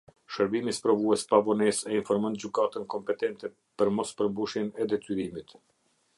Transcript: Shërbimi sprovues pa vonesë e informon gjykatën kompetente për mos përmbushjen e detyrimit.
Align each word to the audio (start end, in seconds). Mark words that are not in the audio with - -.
Shërbimi 0.35 0.71
sprovues 0.75 1.25
pa 1.33 1.39
vonesë 1.49 1.91
e 1.91 1.97
informon 1.99 2.39
gjykatën 2.45 2.89
kompetente 2.95 3.53
për 3.83 3.93
mos 3.99 4.17
përmbushjen 4.23 4.75
e 4.85 4.91
detyrimit. 4.95 5.57